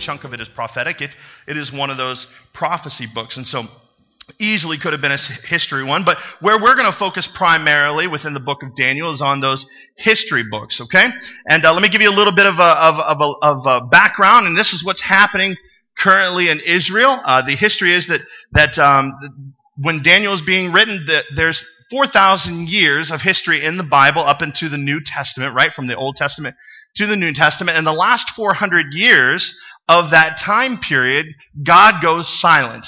[0.00, 1.00] Chunk of it is prophetic.
[1.00, 1.14] It,
[1.46, 3.36] it is one of those prophecy books.
[3.36, 3.66] And so
[4.38, 8.34] easily could have been a history one, but where we're going to focus primarily within
[8.34, 11.06] the book of Daniel is on those history books, okay?
[11.48, 13.66] And uh, let me give you a little bit of a, of, of, a, of
[13.66, 15.56] a background, and this is what's happening
[15.98, 17.18] currently in Israel.
[17.24, 18.20] Uh, the history is that,
[18.52, 19.12] that um,
[19.76, 24.42] when Daniel is being written, that there's 4,000 years of history in the Bible up
[24.42, 25.72] into the New Testament, right?
[25.72, 26.56] From the Old Testament
[26.96, 27.76] to the New Testament.
[27.76, 29.60] And the last 400 years
[29.90, 31.26] of that time period,
[31.60, 32.86] God goes silent.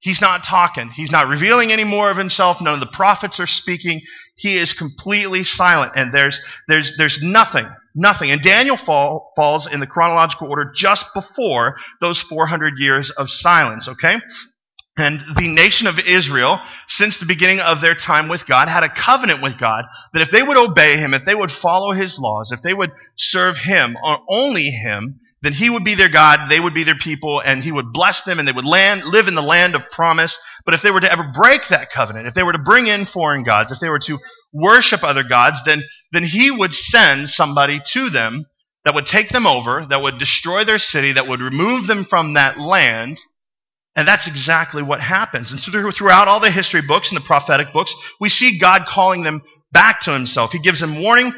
[0.00, 0.90] He's not talking.
[0.90, 2.60] He's not revealing any more of himself.
[2.60, 4.02] None of the prophets are speaking.
[4.36, 5.92] He is completely silent.
[5.96, 8.30] And there's, there's, there's nothing, nothing.
[8.30, 13.88] And Daniel fall, falls in the chronological order just before those 400 years of silence,
[13.88, 14.16] okay?
[14.98, 18.90] And the nation of Israel, since the beginning of their time with God, had a
[18.90, 22.52] covenant with God that if they would obey Him, if they would follow His laws,
[22.52, 26.60] if they would serve Him, or only Him, then he would be their God, they
[26.60, 29.34] would be their people, and he would bless them, and they would land, live in
[29.34, 30.38] the land of promise.
[30.64, 33.04] But if they were to ever break that covenant, if they were to bring in
[33.04, 34.18] foreign gods, if they were to
[34.52, 38.46] worship other gods, then, then he would send somebody to them
[38.84, 42.34] that would take them over, that would destroy their city, that would remove them from
[42.34, 43.18] that land.
[43.94, 45.50] And that's exactly what happens.
[45.50, 49.22] And so throughout all the history books and the prophetic books, we see God calling
[49.22, 50.52] them back to himself.
[50.52, 51.32] He gives them warning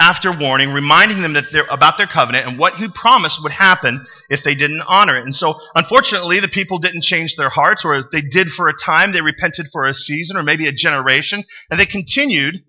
[0.00, 4.42] after warning, reminding them that about their covenant and what he promised would happen if
[4.42, 5.24] they didn't honor it.
[5.24, 9.12] And so, unfortunately, the people didn't change their hearts, or they did for a time,
[9.12, 12.62] they repented for a season or maybe a generation, and they continued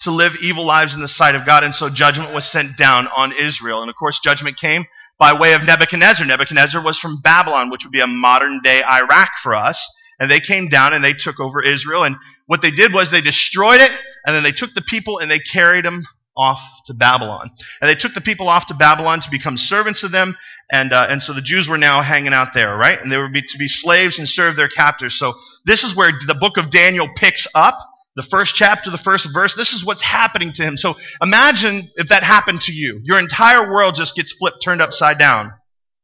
[0.00, 1.64] to live evil lives in the sight of God.
[1.64, 3.80] And so judgment was sent down on Israel.
[3.80, 4.84] And of course, judgment came
[5.18, 6.26] by way of Nebuchadnezzar.
[6.26, 9.88] Nebuchadnezzar was from Babylon, which would be a modern day Iraq for us.
[10.20, 12.04] And they came down and they took over Israel.
[12.04, 13.90] And what they did was they destroyed it,
[14.26, 16.04] and then they took the people and they carried them
[16.36, 17.50] off to Babylon.
[17.80, 20.36] And they took the people off to Babylon to become servants of them.
[20.70, 23.00] And, uh, and so the Jews were now hanging out there, right?
[23.00, 25.18] And they were be, to be slaves and serve their captors.
[25.18, 27.78] So this is where the book of Daniel picks up.
[28.16, 30.76] The first chapter, the first verse, this is what's happening to him.
[30.78, 33.00] So imagine if that happened to you.
[33.04, 35.52] Your entire world just gets flipped, turned upside down,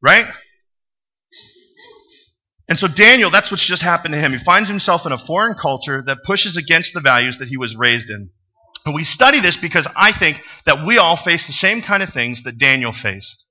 [0.02, 0.26] right?
[2.68, 4.32] And so Daniel, that's what's just happened to him.
[4.32, 7.76] He finds himself in a foreign culture that pushes against the values that he was
[7.76, 8.30] raised in.
[8.84, 12.10] And we study this because I think that we all face the same kind of
[12.10, 13.46] things that Daniel faced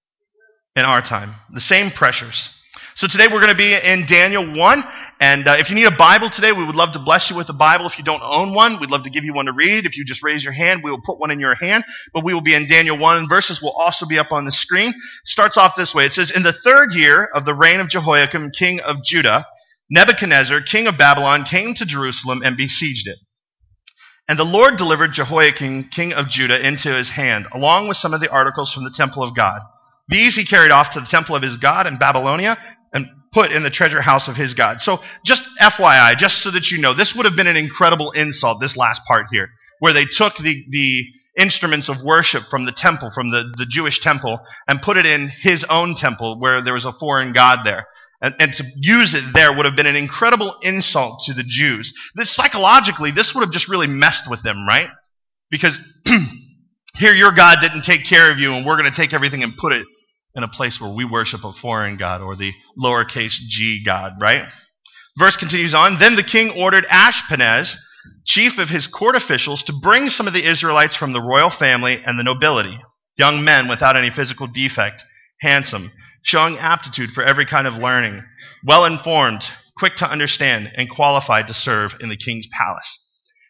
[0.75, 2.50] in our time, the same pressures.
[2.96, 4.84] So today we're going to be in Daniel 1.
[5.22, 7.47] And uh, if you need a Bible today, we would love to bless you with
[7.50, 7.86] a Bible.
[7.86, 9.86] If you don't own one, we'd love to give you one to read.
[9.86, 11.86] If you just raise your hand, we will put one in your hand.
[12.13, 14.52] But we will be in Daniel 1 and verses will also be up on the
[14.52, 14.90] screen.
[14.90, 16.06] It starts off this way.
[16.06, 19.48] It says, In the third year of the reign of Jehoiakim, king of Judah,
[19.90, 23.19] Nebuchadnezzar, king of Babylon, came to Jerusalem and besieged it.
[24.31, 28.22] And the Lord delivered Jehoiakim, king of Judah, into his hand, along with some of
[28.22, 29.59] the articles from the temple of God.
[30.08, 32.58] These he carried off to the temple of his God in Babylonia
[32.94, 34.80] and put in the treasure house of his God.
[34.80, 38.62] So, just FYI, just so that you know, this would have been an incredible insult,
[38.62, 39.50] this last part here,
[39.80, 41.03] where they took the, the
[41.38, 45.28] instruments of worship from the temple, from the, the Jewish temple, and put it in
[45.28, 47.86] his own temple where there was a foreign God there.
[48.22, 51.94] And, and, to use it there would have been an incredible insult to the Jews.
[52.14, 54.90] This, psychologically, this would have just really messed with them, right?
[55.50, 55.80] Because
[56.98, 59.58] here your God didn't take care of you, and we're going to take everything and
[59.58, 59.88] put it
[60.36, 64.48] in a place where we worship a foreign God or the lowercase g God, right?
[65.18, 65.98] Verse continues on.
[65.98, 67.76] Then the king ordered Ashpenaz,
[68.26, 72.01] chief of his court officials, to bring some of the Israelites from the royal family
[72.06, 72.80] and the nobility,
[73.18, 75.04] young men without any physical defect,
[75.42, 78.23] handsome showing aptitude for every kind of learning,
[78.65, 79.44] well informed,
[79.77, 83.06] quick to understand, and qualified to serve in the king's palace.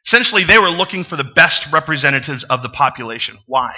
[0.06, 3.38] Essentially, they were looking for the best representatives of the population.
[3.46, 3.74] Why?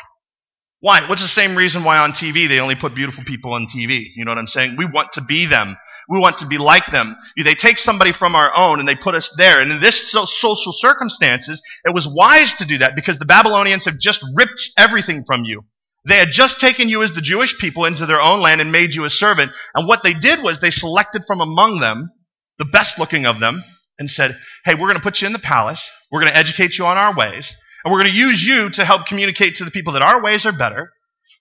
[0.80, 1.08] Why?
[1.08, 4.06] What's the same reason why on TV they only put beautiful people on TV?
[4.16, 4.76] You know what I'm saying?
[4.78, 5.78] We want to be them.
[6.10, 7.16] We want to be like them.
[7.42, 9.62] They take somebody from our own and they put us there.
[9.62, 13.98] And in this social circumstances, it was wise to do that because the Babylonians have
[13.98, 15.64] just ripped everything from you.
[16.06, 18.94] They had just taken you as the Jewish people into their own land and made
[18.94, 19.52] you a servant.
[19.74, 22.10] And what they did was they selected from among them
[22.58, 23.64] the best looking of them
[23.98, 25.90] and said, Hey, we're going to put you in the palace.
[26.12, 27.56] We're going to educate you on our ways.
[27.84, 30.46] And we're going to use you to help communicate to the people that our ways
[30.46, 30.92] are better.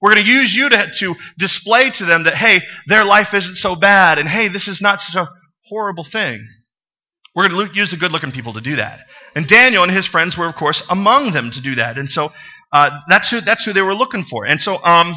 [0.00, 3.54] We're going to use you to, to display to them that, hey, their life isn't
[3.54, 5.30] so bad, and hey, this is not such a
[5.66, 6.44] horrible thing.
[7.34, 9.00] We're going to use the good looking people to do that.
[9.34, 11.96] And Daniel and his friends were, of course, among them to do that.
[11.96, 12.32] And so
[12.72, 14.44] uh, that's, who, that's who they were looking for.
[14.44, 15.14] And so, um,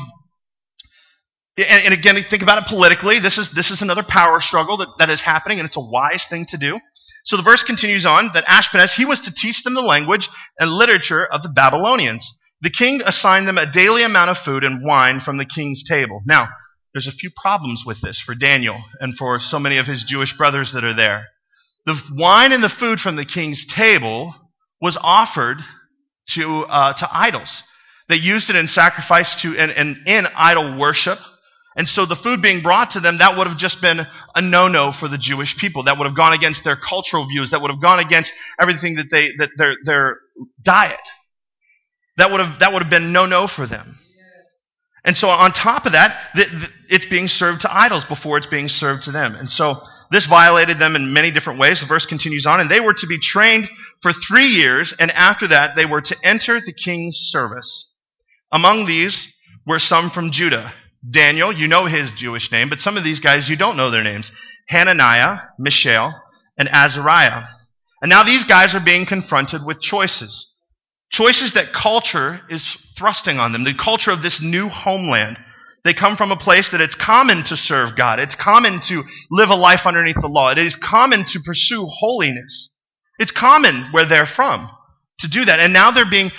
[1.57, 3.19] and, and, again, think about it politically.
[3.19, 6.25] This is, this is another power struggle that, that is happening, and it's a wise
[6.25, 6.79] thing to do.
[7.23, 10.29] So the verse continues on that Ashpenaz, he was to teach them the language
[10.59, 12.37] and literature of the Babylonians.
[12.61, 16.21] The king assigned them a daily amount of food and wine from the king's table.
[16.25, 16.49] Now,
[16.93, 20.37] there's a few problems with this for Daniel and for so many of his Jewish
[20.37, 21.27] brothers that are there.
[21.85, 24.33] The wine and the food from the king's table
[24.81, 25.61] was offered
[26.31, 27.63] to, uh, to idols.
[28.07, 31.19] They used it in sacrifice to, and, and in idol worship.
[31.77, 34.91] And so the food being brought to them, that would have just been a no-no
[34.91, 35.83] for the Jewish people.
[35.83, 37.51] That would have gone against their cultural views.
[37.51, 40.17] That would have gone against everything that they, that their, their
[40.63, 40.99] diet.
[42.17, 43.97] That would have, that would have been no-no for them.
[45.03, 46.17] And so on top of that,
[46.89, 49.35] it's being served to idols before it's being served to them.
[49.35, 49.81] And so
[50.11, 51.79] this violated them in many different ways.
[51.79, 53.69] The verse continues on, and they were to be trained
[54.01, 57.89] for three years, and after that they were to enter the king's service.
[58.51, 59.33] Among these
[59.65, 60.73] were some from Judah.
[61.07, 64.03] Daniel, you know his Jewish name, but some of these guys you don't know their
[64.03, 64.31] names.
[64.67, 66.13] Hananiah, Mishael,
[66.57, 67.43] and Azariah.
[68.01, 70.51] And now these guys are being confronted with choices.
[71.09, 73.63] Choices that culture is thrusting on them.
[73.63, 75.37] The culture of this new homeland.
[75.85, 78.19] They come from a place that it's common to serve God.
[78.19, 80.49] It's common to live a life underneath the law.
[80.49, 82.73] It is common to pursue holiness.
[83.19, 84.67] It's common where they're from
[85.19, 85.59] to do that.
[85.59, 86.31] And now they're being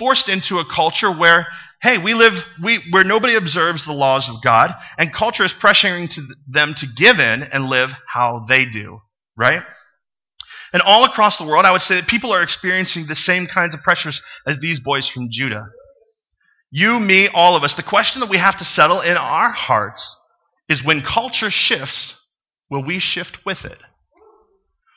[0.00, 1.46] forced into a culture where,
[1.80, 6.10] hey, we live, we, where nobody observes the laws of God, and culture is pressuring
[6.10, 9.00] to them to give in and live how they do,
[9.36, 9.62] right?
[10.72, 13.76] And all across the world, I would say that people are experiencing the same kinds
[13.76, 15.68] of pressures as these boys from Judah.
[16.70, 17.74] You, me, all of us.
[17.74, 20.16] The question that we have to settle in our hearts
[20.68, 22.14] is when culture shifts,
[22.70, 23.78] will we shift with it?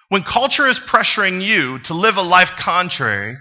[0.09, 3.37] When culture is pressuring you to live a life contrary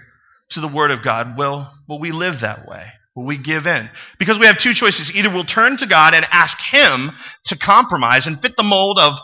[0.51, 2.85] to the Word of God, will, will we live that way?
[3.15, 3.89] Will we give in?
[4.19, 5.13] Because we have two choices.
[5.13, 7.11] Either we'll turn to God and ask Him
[7.47, 9.19] to compromise and fit the mold of,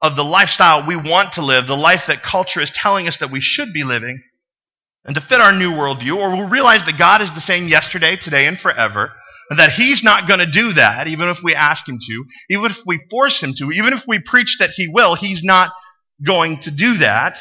[0.00, 3.30] of the lifestyle we want to live, the life that culture is telling us that
[3.30, 4.22] we should be living,
[5.06, 8.16] and to fit our new worldview, or we'll realize that God is the same yesterday,
[8.16, 9.12] today, and forever,
[9.48, 12.70] and that He's not going to do that, even if we ask Him to, even
[12.70, 15.72] if we force Him to, even if we preach that He will, He's not
[16.24, 17.38] going to do that.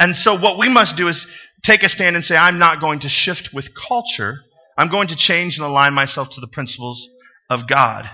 [0.00, 1.26] And so what we must do is
[1.62, 4.40] take a stand and say, I'm not going to shift with culture.
[4.76, 7.08] I'm going to change and align myself to the principles
[7.48, 8.10] of God.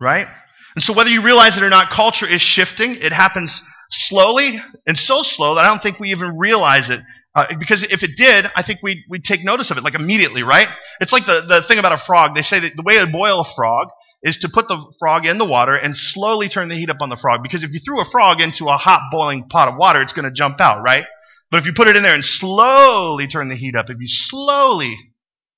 [0.00, 0.28] Right?
[0.76, 2.96] And so whether you realize it or not, culture is shifting.
[2.96, 3.60] It happens
[3.90, 7.00] slowly and so slow that I don't think we even realize it
[7.34, 10.44] uh, because if it did, I think we'd, we'd take notice of it, like immediately,
[10.44, 10.68] right?
[11.00, 12.34] It's like the, the thing about a frog.
[12.34, 13.88] They say that the way to boil a frog
[14.22, 17.08] is to put the frog in the water and slowly turn the heat up on
[17.08, 17.42] the frog.
[17.42, 20.26] Because if you threw a frog into a hot boiling pot of water, it's going
[20.26, 21.04] to jump out, right?
[21.50, 24.08] But if you put it in there and slowly turn the heat up, if you
[24.08, 24.96] slowly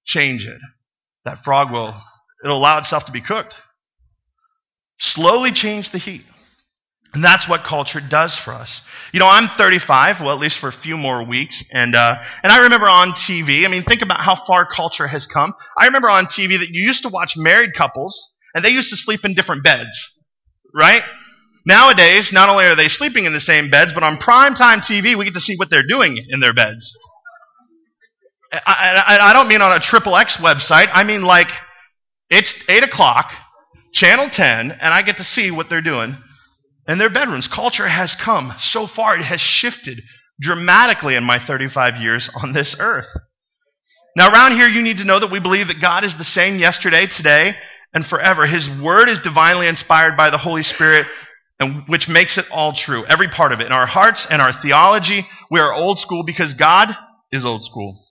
[0.05, 0.61] change it,
[1.25, 1.95] that frog will,
[2.43, 3.55] it'll allow itself to be cooked.
[4.99, 6.25] Slowly change the heat.
[7.15, 8.83] And that's what culture does for us.
[9.13, 12.53] You know, I'm 35, well, at least for a few more weeks, and uh, and
[12.53, 13.65] I remember on TV.
[13.65, 15.55] I mean, think about how far culture has come.
[15.79, 18.97] I remember on TV that you used to watch married couples, and they used to
[18.97, 20.19] sleep in different beds,
[20.75, 21.03] right?
[21.65, 25.25] Nowadays, not only are they sleeping in the same beds, but on primetime TV, we
[25.25, 26.97] get to see what they're doing in their beds.
[28.53, 30.89] I, I, I don't mean on a triple X website.
[30.93, 31.49] I mean like
[32.31, 33.33] it's eight o'clock,
[33.93, 36.17] channel ten, and I get to see what they're doing
[36.89, 37.49] in their bedrooms.
[37.49, 40.01] Culture has come so far, it has shifted
[40.41, 43.09] dramatically in my 35 years on this earth.
[44.17, 46.59] Now, around here, you need to know that we believe that God is the same
[46.59, 47.55] yesterday, today,
[47.93, 48.47] and forever.
[48.47, 51.07] His word is divinely inspired by the Holy Spirit,
[51.61, 53.05] and which makes it all true.
[53.05, 53.67] Every part of it.
[53.67, 56.95] In our hearts and our theology, we are old school because God
[57.31, 58.06] is old school.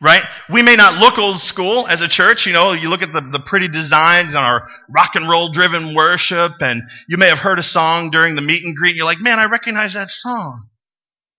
[0.00, 0.22] Right?
[0.50, 2.46] We may not look old school as a church.
[2.46, 5.94] You know, you look at the, the pretty designs on our rock and roll driven
[5.94, 9.06] worship, and you may have heard a song during the meet and greet, and you're
[9.06, 10.68] like, man, I recognize that song.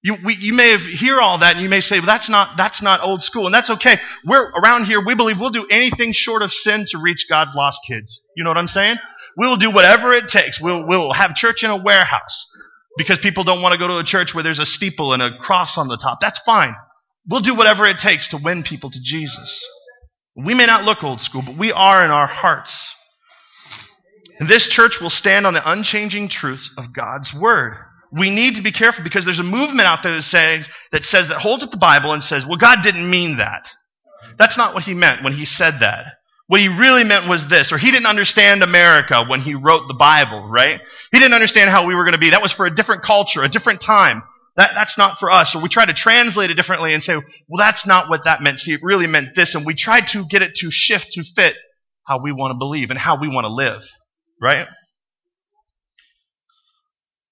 [0.03, 2.55] You, we, you may have hear all that, and you may say, well, that's not,
[2.57, 3.97] that's not old school, and that's okay.
[4.25, 7.81] We're around here, we believe we'll do anything short of sin to reach God's lost
[7.87, 8.25] kids.
[8.35, 8.97] You know what I'm saying?
[9.35, 10.59] We will do whatever it takes.
[10.61, 12.49] We'll, we'll have church in a warehouse
[12.97, 15.37] because people don't want to go to a church where there's a steeple and a
[15.37, 16.19] cross on the top.
[16.19, 16.75] That's fine.
[17.29, 19.61] We'll do whatever it takes to win people to Jesus.
[20.35, 22.95] We may not look old school, but we are in our hearts.
[24.39, 27.75] And this church will stand on the unchanging truths of God's Word.
[28.11, 31.29] We need to be careful because there's a movement out there that says, that says,
[31.29, 33.69] that holds up the Bible and says, well, God didn't mean that.
[34.37, 36.17] That's not what He meant when He said that.
[36.47, 39.93] What he really meant was this, or he didn't understand America when he wrote the
[39.93, 40.79] Bible, right?
[41.11, 42.29] He didn't understand how we were going to be.
[42.29, 44.23] That was for a different culture, a different time.
[44.57, 45.55] That, that's not for us.
[45.55, 48.59] Or we try to translate it differently and say, well, that's not what that meant.
[48.59, 49.53] See, it really meant this.
[49.53, 51.55] And we try to get it to shift to fit
[52.03, 53.83] how we want to believe and how we want to live,
[54.41, 54.67] right?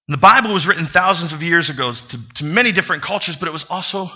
[0.08, 3.52] The Bible was written thousands of years ago to, to many different cultures, but it
[3.52, 4.08] was also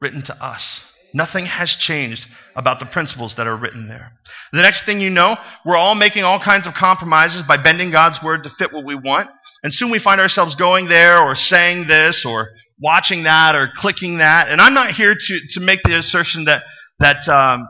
[0.00, 0.84] written to us.
[1.16, 4.12] Nothing has changed about the principles that are written there.
[4.52, 8.22] The next thing you know, we're all making all kinds of compromises by bending God's
[8.22, 9.30] word to fit what we want.
[9.62, 14.18] And soon we find ourselves going there or saying this or watching that or clicking
[14.18, 14.50] that.
[14.50, 16.64] And I'm not here to, to make the assertion that,
[16.98, 17.66] that, um,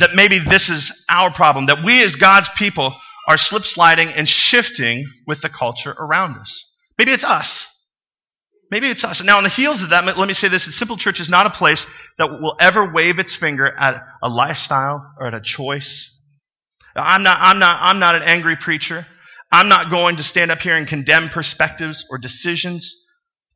[0.00, 2.96] that maybe this is our problem, that we as God's people
[3.28, 6.64] are slip sliding and shifting with the culture around us.
[6.98, 7.64] Maybe it's us.
[8.70, 9.22] Maybe it's us.
[9.22, 11.46] Now, on the heels of that, let me say this The Simple Church is not
[11.46, 11.86] a place
[12.18, 16.12] that will ever wave its finger at a lifestyle or at a choice.
[16.96, 19.06] I'm not, I'm not, I'm not an angry preacher.
[19.52, 23.04] I'm not going to stand up here and condemn perspectives or decisions.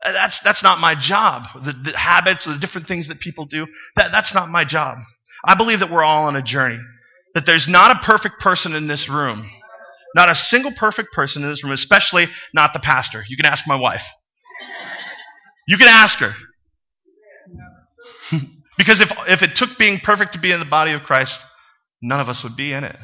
[0.05, 1.45] That's, that's not my job.
[1.55, 4.99] The, the habits or the different things that people do, that, that's not my job.
[5.45, 6.79] I believe that we're all on a journey.
[7.35, 9.49] That there's not a perfect person in this room.
[10.15, 13.25] Not a single perfect person in this room, especially not the pastor.
[13.29, 14.05] You can ask my wife.
[15.71, 16.33] You can ask her.
[18.77, 21.41] because if, if it took being perfect to be in the body of Christ,
[22.03, 22.97] none of us would be in it.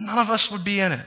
[0.00, 1.06] None of us would be in it.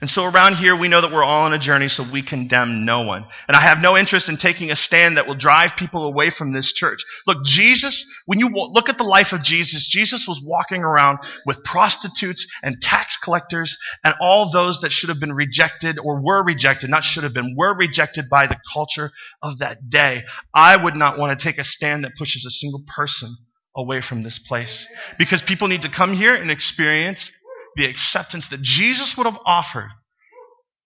[0.00, 2.84] And so around here, we know that we're all on a journey, so we condemn
[2.84, 3.24] no one.
[3.48, 6.52] And I have no interest in taking a stand that will drive people away from
[6.52, 7.00] this church.
[7.26, 11.64] Look, Jesus, when you look at the life of Jesus, Jesus was walking around with
[11.64, 16.90] prostitutes and tax collectors and all those that should have been rejected or were rejected,
[16.90, 19.10] not should have been, were rejected by the culture
[19.42, 20.24] of that day.
[20.54, 23.34] I would not want to take a stand that pushes a single person
[23.76, 24.86] away from this place
[25.18, 27.30] because people need to come here and experience
[27.78, 29.88] the acceptance that Jesus would have offered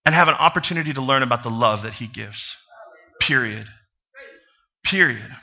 [0.05, 2.55] and have an opportunity to learn about the love that he gives.
[3.19, 3.67] Period.
[4.85, 5.35] Period.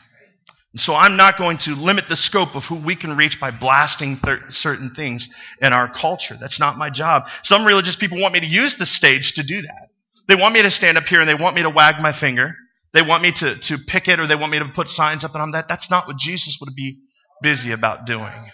[0.73, 3.49] And so I'm not going to limit the scope of who we can reach by
[3.49, 5.29] blasting thir- certain things
[5.59, 6.37] in our culture.
[6.39, 7.27] That's not my job.
[7.41, 9.89] Some religious people want me to use the stage to do that.
[10.27, 12.55] They want me to stand up here and they want me to wag my finger.
[12.93, 15.33] They want me to, to pick it or they want me to put signs up
[15.33, 15.67] and I'm that.
[15.67, 16.99] That's not what Jesus would be
[17.41, 18.51] busy about doing.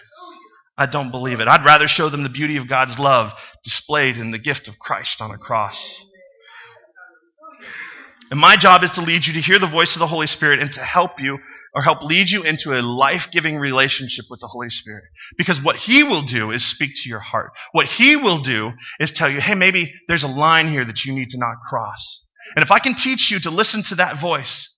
[0.78, 1.48] I don't believe it.
[1.48, 3.32] I'd rather show them the beauty of God's love
[3.64, 6.04] displayed in the gift of Christ on a cross.
[8.30, 10.58] And my job is to lead you to hear the voice of the Holy Spirit
[10.58, 11.38] and to help you
[11.74, 15.04] or help lead you into a life giving relationship with the Holy Spirit.
[15.38, 17.52] Because what He will do is speak to your heart.
[17.72, 21.14] What He will do is tell you, hey, maybe there's a line here that you
[21.14, 22.22] need to not cross.
[22.56, 24.74] And if I can teach you to listen to that voice,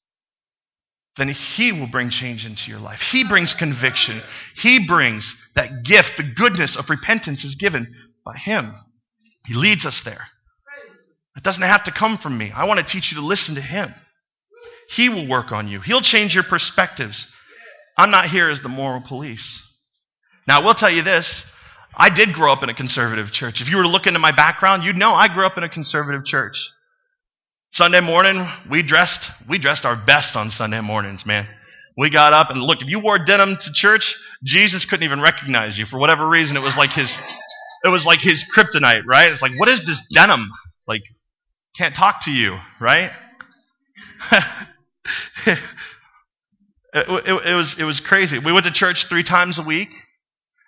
[1.18, 3.02] then He will bring change into your life.
[3.02, 4.20] He brings conviction.
[4.56, 6.16] He brings that gift.
[6.16, 7.94] The goodness of repentance is given
[8.24, 8.72] by Him.
[9.44, 10.22] He leads us there.
[11.36, 12.52] It doesn't have to come from me.
[12.54, 13.92] I want to teach you to listen to Him.
[14.88, 17.34] He will work on you, He'll change your perspectives.
[17.96, 19.60] I'm not here as the moral police.
[20.46, 21.44] Now, I will tell you this.
[21.96, 23.60] I did grow up in a conservative church.
[23.60, 25.68] If you were to look into my background, you'd know I grew up in a
[25.68, 26.70] conservative church.
[27.72, 31.46] Sunday morning, we dressed, we dressed our best on Sunday mornings, man.
[31.98, 35.78] We got up and look, if you wore denim to church, Jesus couldn't even recognize
[35.78, 35.84] you.
[35.84, 37.14] For whatever reason, it was like his,
[37.84, 39.30] it was like his kryptonite, right?
[39.30, 40.48] It's like, what is this denim?
[40.86, 41.02] Like,
[41.76, 43.10] can't talk to you, right?
[44.32, 45.58] it,
[46.94, 48.38] it, it, was, it was crazy.
[48.38, 49.90] We went to church three times a week.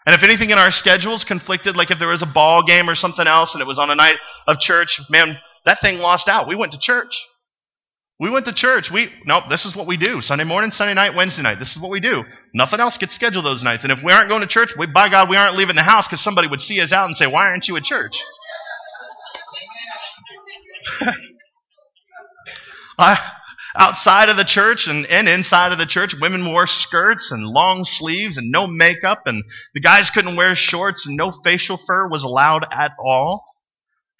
[0.04, 2.95] And if anything in our schedules conflicted, like if there was a ball game or
[2.95, 4.16] something else and it was on a night
[4.47, 6.49] of church, man, that thing lost out.
[6.49, 7.21] We went to church.
[8.21, 8.90] We went to church.
[8.90, 10.21] We nope, this is what we do.
[10.21, 11.59] Sunday morning, Sunday night, Wednesday night.
[11.59, 12.25] This is what we do.
[12.52, 13.85] Nothing else gets scheduled those nights.
[13.85, 16.07] And if we aren't going to church, we, by God, we aren't leaving the house
[16.07, 18.23] because somebody would see us out and say, Why aren't you at church?
[22.99, 23.19] I,
[23.75, 27.87] outside of the church and, and inside of the church, women wore skirts and long
[27.87, 32.23] sleeves and no makeup, and the guys couldn't wear shorts and no facial fur was
[32.23, 33.50] allowed at all.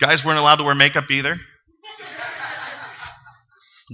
[0.00, 1.38] Guys weren't allowed to wear makeup either.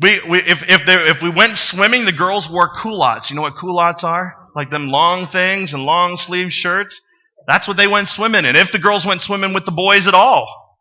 [0.00, 3.30] We, we, if, if, if we went swimming, the girls wore culottes.
[3.30, 4.36] You know what culottes are?
[4.54, 7.00] Like them long things and long sleeve shirts.
[7.48, 8.56] That's what they went swimming in.
[8.56, 10.78] If the girls went swimming with the boys at all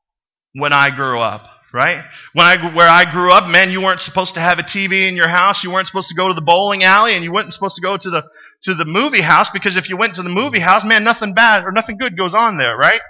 [0.54, 2.04] when I grew up, right?
[2.34, 5.16] When I, where I grew up, man, you weren't supposed to have a TV in
[5.16, 5.64] your house.
[5.64, 7.96] You weren't supposed to go to the bowling alley and you weren't supposed to go
[7.96, 8.24] to the,
[8.64, 11.64] to the movie house because if you went to the movie house, man, nothing bad
[11.64, 13.02] or nothing good goes on there, right?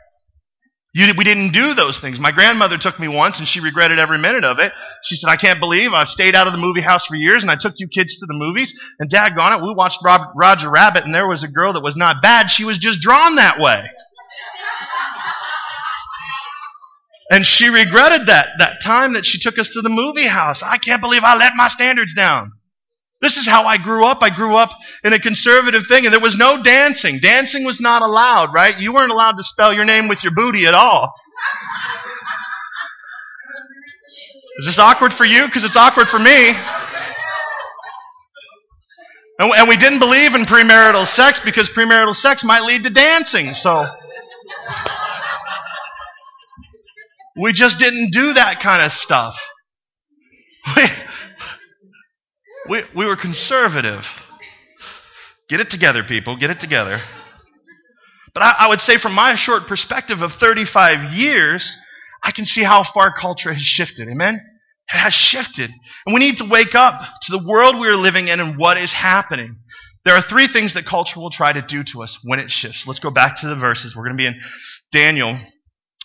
[0.96, 2.22] You, we didn't do those things.
[2.22, 4.72] My grandmother took me once and she regretted every minute of it.
[5.04, 7.52] She said, I can't believe I've stayed out of the movie house for years and
[7.52, 11.04] I took you kids to the movies and daggone it, we watched Rob, Roger Rabbit
[11.04, 12.50] and there was a girl that was not bad.
[12.50, 13.84] She was just drawn that way.
[17.30, 20.64] And she regretted that, that time that she took us to the movie house.
[20.64, 22.54] I can't believe I let my standards down.
[23.22, 24.20] This is how I grew up.
[24.22, 24.72] I grew up
[25.04, 27.20] in a conservative thing, and there was no dancing.
[27.20, 28.78] Dancing was not allowed, right?
[28.78, 31.14] You weren't allowed to spell your name with your booty at all.
[34.58, 35.46] Is this awkward for you?
[35.46, 36.54] Because it's awkward for me.
[39.38, 43.54] And, we didn't believe in premarital sex because premarital sex might lead to dancing.
[43.54, 43.86] So
[47.36, 49.38] we just didn't do that kind of stuff.
[52.68, 54.08] We, we, we were conservative.
[55.50, 56.36] Get it together, people.
[56.38, 57.00] Get it together.
[58.34, 61.76] But I, I would say, from my short perspective of 35 years,
[62.24, 64.10] I can see how far culture has shifted.
[64.10, 64.36] Amen?
[64.36, 65.72] It has shifted.
[66.06, 68.78] And we need to wake up to the world we are living in and what
[68.78, 69.58] is happening.
[70.04, 72.86] There are three things that culture will try to do to us when it shifts.
[72.86, 73.96] Let's go back to the verses.
[73.96, 74.40] We're going to be in
[74.92, 75.40] Daniel,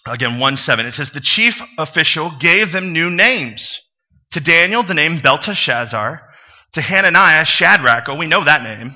[0.06, 0.86] again, 1 7.
[0.86, 3.80] It says, The chief official gave them new names.
[4.32, 6.22] To Daniel, the name Belteshazzar
[6.72, 8.94] to Hananiah, Shadrach, oh, we know that name,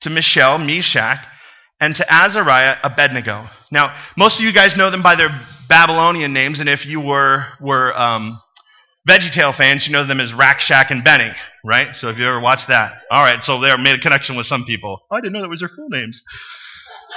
[0.00, 1.18] to Mishael, Meshach,
[1.80, 3.46] and to Azariah, Abednego.
[3.70, 5.30] Now, most of you guys know them by their
[5.68, 8.40] Babylonian names, and if you were, were um,
[9.08, 11.32] VeggieTale fans, you know them as Rack, Shack, and Benny,
[11.64, 11.94] right?
[11.94, 13.00] So if you ever watched that.
[13.10, 15.00] All right, so they made a connection with some people.
[15.10, 16.22] Oh, I didn't know that was their full names.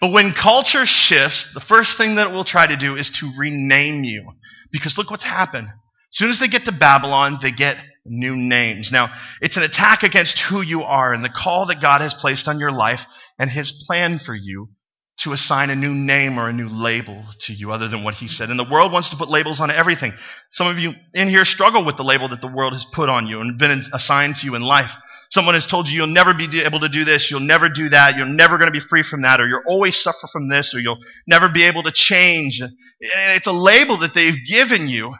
[0.00, 3.30] but when culture shifts, the first thing that it will try to do is to
[3.36, 4.32] rename you.
[4.72, 5.68] Because look what's happened.
[5.68, 8.90] As soon as they get to Babylon, they get new names.
[8.90, 12.48] Now, it's an attack against who you are and the call that God has placed
[12.48, 13.06] on your life
[13.38, 14.70] and his plan for you
[15.18, 18.28] to assign a new name or a new label to you other than what he
[18.28, 18.50] said.
[18.50, 20.14] And the world wants to put labels on everything.
[20.50, 23.26] Some of you in here struggle with the label that the world has put on
[23.26, 24.92] you and been assigned to you in life.
[25.30, 28.16] Someone has told you you'll never be able to do this, you'll never do that,
[28.16, 30.80] you're never going to be free from that, or you'll always suffer from this, or
[30.80, 32.60] you'll never be able to change.
[33.00, 35.14] It's a label that they've given you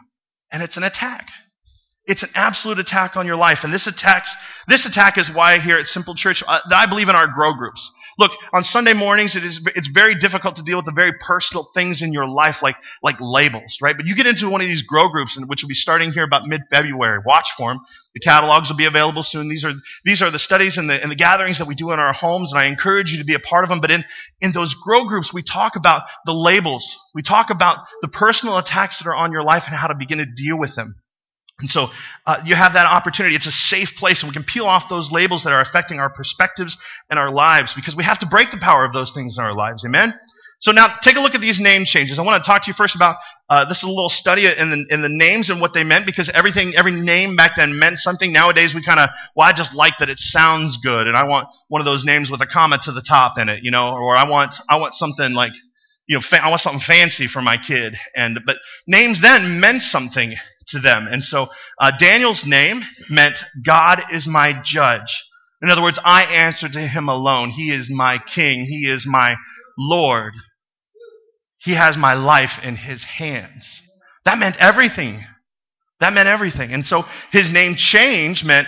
[0.51, 1.29] and it's an attack.
[2.05, 3.63] It's an absolute attack on your life.
[3.63, 4.35] And this attacks,
[4.67, 7.91] this attack is why here at Simple Church, uh, I believe in our grow groups.
[8.19, 11.63] Look, on Sunday mornings, it is, it's very difficult to deal with the very personal
[11.73, 13.97] things in your life, like, like labels, right?
[13.97, 16.45] But you get into one of these grow groups, which will be starting here about
[16.45, 17.21] mid-February.
[17.25, 17.79] Watch for them.
[18.13, 19.49] The catalogs will be available soon.
[19.49, 19.73] These are,
[20.05, 22.51] these are the studies and the, and the gatherings that we do in our homes,
[22.51, 23.81] and I encourage you to be a part of them.
[23.81, 24.05] But in,
[24.41, 26.97] in those grow groups, we talk about the labels.
[27.15, 30.19] We talk about the personal attacks that are on your life and how to begin
[30.19, 30.95] to deal with them.
[31.59, 31.89] And so
[32.25, 33.35] uh, you have that opportunity.
[33.35, 36.09] It's a safe place, and we can peel off those labels that are affecting our
[36.09, 36.77] perspectives
[37.09, 39.55] and our lives because we have to break the power of those things in our
[39.55, 39.85] lives.
[39.85, 40.13] Amen?
[40.63, 42.17] So now take a look at these name changes.
[42.17, 43.17] I want to talk to you first about
[43.49, 46.05] uh, this is a little study in the, in the names and what they meant
[46.05, 48.31] because everything, every name back then meant something.
[48.31, 51.49] Nowadays we kind of, well, I just like that it sounds good, and I want
[51.67, 54.15] one of those names with a comma to the top in it, you know, or
[54.15, 55.51] I want I want something like,
[56.07, 57.97] you know, fa- I want something fancy for my kid.
[58.15, 58.55] And but
[58.87, 60.33] names then meant something
[60.67, 61.07] to them.
[61.09, 61.49] And so
[61.79, 65.23] uh, Daniel's name meant God is my judge.
[65.61, 67.49] In other words, I answer to him alone.
[67.49, 68.65] He is my king.
[68.65, 69.37] He is my
[69.77, 70.33] Lord.
[71.59, 73.81] He has my life in his hands.
[74.25, 75.23] That meant everything.
[75.99, 76.73] That meant everything.
[76.73, 78.67] And so his name change meant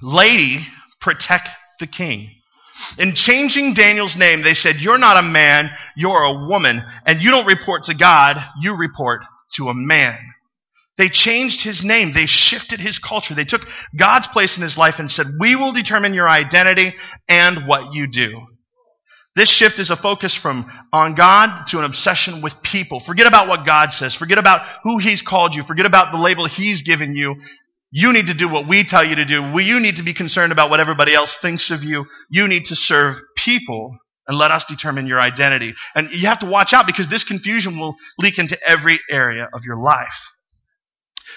[0.00, 0.60] lady,
[1.00, 2.30] protect the king.
[2.98, 7.30] In changing Daniel's name, they said, You're not a man, you're a woman, and you
[7.30, 9.24] don't report to God, you report
[9.56, 10.18] to a man.
[10.96, 12.12] They changed his name.
[12.12, 13.34] They shifted his culture.
[13.34, 16.94] They took God's place in his life and said, We will determine your identity
[17.28, 18.46] and what you do.
[19.36, 23.00] This shift is a focus from on God to an obsession with people.
[23.00, 24.14] Forget about what God says.
[24.14, 25.64] Forget about who He's called you.
[25.64, 27.34] Forget about the label He's given you.
[27.90, 29.42] You need to do what we tell you to do.
[29.58, 32.04] You need to be concerned about what everybody else thinks of you.
[32.30, 33.96] You need to serve people
[34.28, 35.74] and let us determine your identity.
[35.96, 39.64] And you have to watch out because this confusion will leak into every area of
[39.64, 40.30] your life.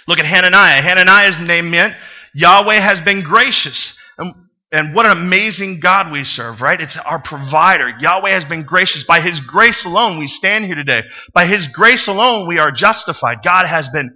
[0.08, 0.82] Look at Hananiah.
[0.82, 1.96] Hananiah's name meant
[2.34, 3.98] Yahweh has been gracious.
[4.18, 4.34] And,
[4.72, 6.80] and what an amazing God we serve, right?
[6.80, 7.90] It's our provider.
[8.00, 9.04] Yahweh has been gracious.
[9.04, 11.04] By His grace alone, we stand here today.
[11.34, 13.44] By His grace alone, we are justified.
[13.44, 14.16] God has been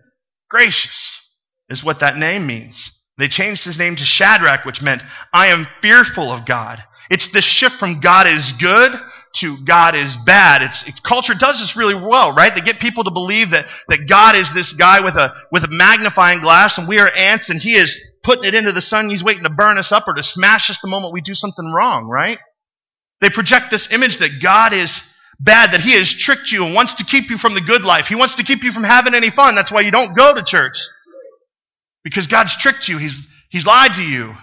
[0.49, 1.30] gracious,
[1.69, 2.91] is what that name means.
[3.17, 6.84] They changed his name to Shadrach, which meant, I am fearful of God.
[7.10, 8.91] It's the shift from God is good
[9.34, 10.62] to God is bad.
[10.62, 12.54] It's, it's, culture does this really well, right?
[12.54, 15.70] They get people to believe that, that God is this guy with a, with a
[15.70, 19.10] magnifying glass and we are ants and he is putting it into the sun.
[19.10, 21.65] He's waiting to burn us up or to smash us the moment we do something
[21.65, 22.39] wrong, right?
[23.22, 25.00] They project this image that God is
[25.39, 28.08] bad that he has tricked you and wants to keep you from the good life.
[28.08, 29.56] He wants to keep you from having any fun.
[29.56, 30.78] That's why you don't go to church.
[32.04, 32.98] Because God's tricked you.
[32.98, 34.36] He's, he's lied to you.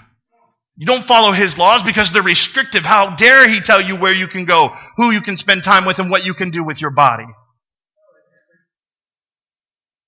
[0.79, 2.85] You don't follow his laws because they're restrictive.
[2.85, 5.99] How dare he tell you where you can go, who you can spend time with,
[5.99, 7.27] and what you can do with your body?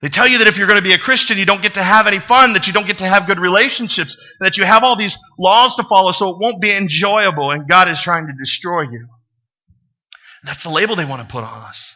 [0.00, 1.82] They tell you that if you're going to be a Christian, you don't get to
[1.82, 4.96] have any fun, that you don't get to have good relationships, that you have all
[4.96, 8.82] these laws to follow, so it won't be enjoyable, and God is trying to destroy
[8.82, 9.08] you.
[10.44, 11.94] That's the label they want to put on us.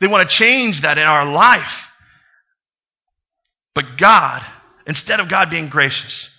[0.00, 1.86] They want to change that in our life.
[3.74, 4.42] But God,
[4.86, 6.31] instead of God being gracious,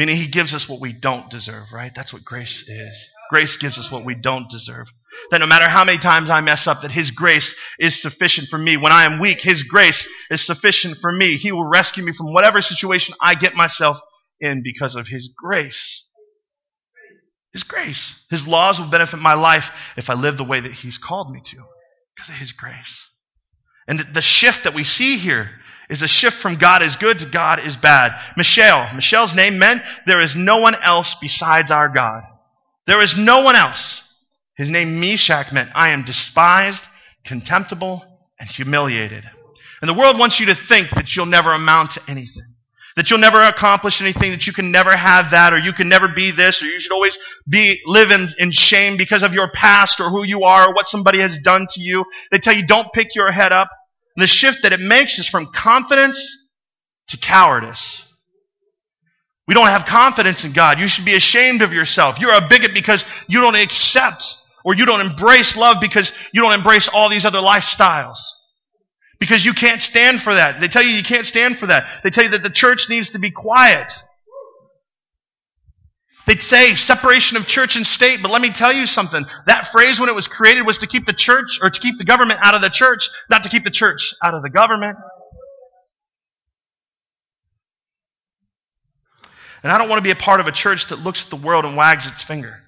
[0.00, 1.94] meaning He gives us what we don't deserve, right?
[1.94, 3.06] That's what grace is.
[3.28, 4.90] Grace gives us what we don't deserve.
[5.30, 8.56] That no matter how many times I mess up, that His grace is sufficient for
[8.56, 8.78] me.
[8.78, 11.36] When I am weak, His grace is sufficient for me.
[11.36, 14.00] He will rescue me from whatever situation I get myself
[14.40, 16.06] in because of His grace.
[17.52, 18.14] His grace.
[18.30, 21.42] His laws will benefit my life if I live the way that He's called me
[21.44, 21.56] to
[22.16, 23.06] because of His grace.
[23.90, 25.50] And the shift that we see here
[25.90, 28.12] is a shift from God is good to God is bad.
[28.36, 32.22] Mishael, Mishael's name meant there is no one else besides our God.
[32.86, 34.00] There is no one else.
[34.54, 36.86] His name Meshach meant I am despised,
[37.24, 38.04] contemptible,
[38.38, 39.24] and humiliated.
[39.82, 42.44] And the world wants you to think that you'll never amount to anything.
[42.94, 46.06] That you'll never accomplish anything, that you can never have that, or you can never
[46.06, 49.98] be this, or you should always be live in, in shame because of your past
[50.00, 52.04] or who you are or what somebody has done to you.
[52.30, 53.68] They tell you don't pick your head up.
[54.20, 56.48] The shift that it makes is from confidence
[57.08, 58.04] to cowardice.
[59.48, 60.78] We don't have confidence in God.
[60.78, 62.20] You should be ashamed of yourself.
[62.20, 66.52] You're a bigot because you don't accept or you don't embrace love because you don't
[66.52, 68.18] embrace all these other lifestyles.
[69.18, 70.60] Because you can't stand for that.
[70.60, 71.86] They tell you you can't stand for that.
[72.04, 73.90] They tell you that the church needs to be quiet.
[76.30, 79.24] They'd say separation of church and state, but let me tell you something.
[79.46, 82.04] That phrase, when it was created, was to keep the church or to keep the
[82.04, 84.96] government out of the church, not to keep the church out of the government.
[89.64, 91.44] And I don't want to be a part of a church that looks at the
[91.44, 92.60] world and wags its finger.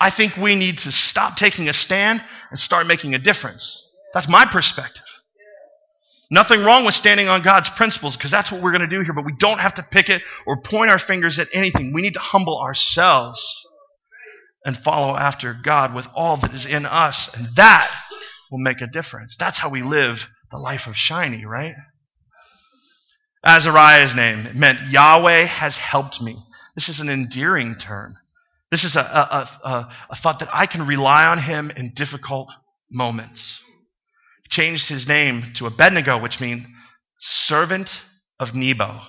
[0.00, 3.88] I think we need to stop taking a stand and start making a difference.
[4.12, 5.01] That's my perspective.
[6.32, 9.12] Nothing wrong with standing on God's principles because that's what we're going to do here,
[9.12, 11.92] but we don't have to pick it or point our fingers at anything.
[11.92, 13.46] We need to humble ourselves
[14.64, 17.94] and follow after God with all that is in us, and that
[18.50, 19.36] will make a difference.
[19.38, 21.74] That's how we live the life of shiny, right?
[23.44, 26.38] Azariah's name meant Yahweh has helped me.
[26.74, 28.16] This is an endearing term.
[28.70, 32.48] This is a, a, a, a thought that I can rely on him in difficult
[32.90, 33.62] moments
[34.52, 36.66] changed his name to Abednego, which means
[37.20, 38.00] servant
[38.38, 39.00] of Nebo.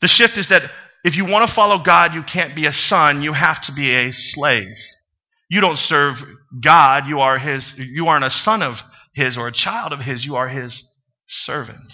[0.00, 0.62] The shift is that
[1.04, 3.94] if you want to follow God, you can't be a son, you have to be
[3.94, 4.76] a slave.
[5.50, 6.24] You don't serve
[6.58, 8.82] God, you are his you aren't a son of
[9.14, 10.90] his or a child of his, you are his
[11.28, 11.92] servant.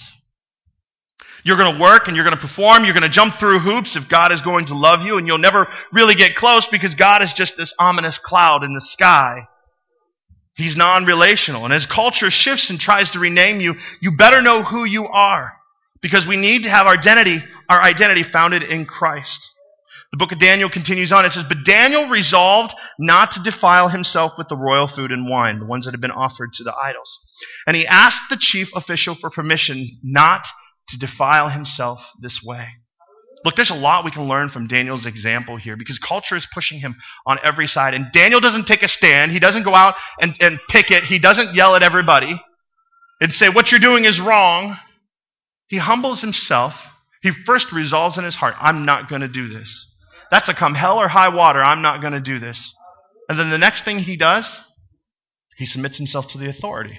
[1.42, 3.96] You're going to work and you're going to perform, you're going to jump through hoops
[3.96, 7.22] if God is going to love you, and you'll never really get close because God
[7.22, 9.46] is just this ominous cloud in the sky
[10.56, 11.64] He's non relational.
[11.64, 15.52] And as culture shifts and tries to rename you, you better know who you are.
[16.00, 17.38] Because we need to have our identity,
[17.68, 19.52] our identity founded in Christ.
[20.12, 21.24] The book of Daniel continues on.
[21.24, 25.58] It says, But Daniel resolved not to defile himself with the royal food and wine,
[25.58, 27.20] the ones that had been offered to the idols.
[27.66, 30.46] And he asked the chief official for permission not
[30.88, 32.68] to defile himself this way.
[33.46, 36.80] Look, there's a lot we can learn from Daniel's example here because culture is pushing
[36.80, 37.94] him on every side.
[37.94, 39.30] And Daniel doesn't take a stand.
[39.30, 41.04] He doesn't go out and, and pick it.
[41.04, 42.42] He doesn't yell at everybody
[43.20, 44.76] and say, What you're doing is wrong.
[45.68, 46.88] He humbles himself.
[47.22, 49.94] He first resolves in his heart, I'm not going to do this.
[50.32, 51.62] That's a come hell or high water.
[51.62, 52.74] I'm not going to do this.
[53.28, 54.58] And then the next thing he does,
[55.56, 56.98] he submits himself to the authority.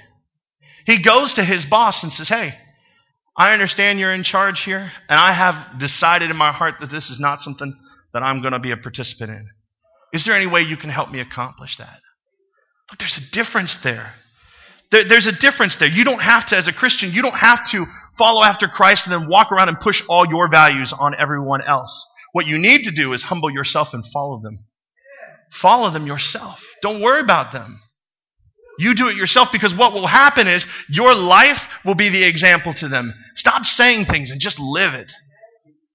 [0.86, 2.54] He goes to his boss and says, Hey,
[3.38, 7.12] I understand you're in charge here, and I have decided in my heart that this
[7.12, 7.72] is not something
[8.14, 9.48] that I'm going to be a participant in.
[10.12, 12.00] Is there any way you can help me accomplish that?
[12.90, 14.12] Look, there's a difference there.
[14.92, 15.04] there.
[15.04, 15.90] There's a difference there.
[15.90, 17.86] You don't have to, as a Christian, you don't have to
[18.18, 22.10] follow after Christ and then walk around and push all your values on everyone else.
[22.32, 24.66] What you need to do is humble yourself and follow them.
[25.52, 26.64] Follow them yourself.
[26.82, 27.80] Don't worry about them.
[28.78, 32.74] You do it yourself because what will happen is your life will be the example
[32.74, 33.14] to them.
[33.36, 35.12] Stop saying things and just live it.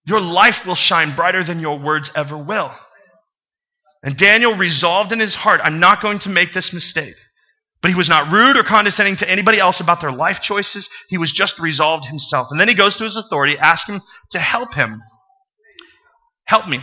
[0.05, 2.73] Your life will shine brighter than your words ever will.
[4.03, 7.14] And Daniel resolved in his heart, I'm not going to make this mistake.
[7.83, 10.88] But he was not rude or condescending to anybody else about their life choices.
[11.09, 12.49] He was just resolved himself.
[12.51, 15.03] And then he goes to his authority, asks him to help him.
[16.45, 16.79] Help me.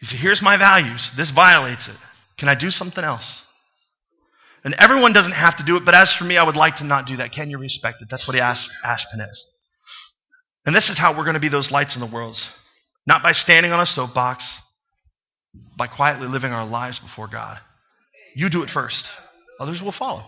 [0.00, 1.10] He said, Here's my values.
[1.16, 1.96] This violates it.
[2.38, 3.42] Can I do something else?
[4.64, 6.84] And everyone doesn't have to do it, but as for me, I would like to
[6.84, 7.32] not do that.
[7.32, 8.08] Can you respect it?
[8.10, 9.38] That's what he asked Ashpenaz.
[10.66, 12.36] And this is how we're going to be those lights in the world.
[13.06, 14.60] Not by standing on a soapbox,
[15.76, 17.58] by quietly living our lives before God.
[18.34, 19.10] You do it first.
[19.60, 20.24] Others will follow.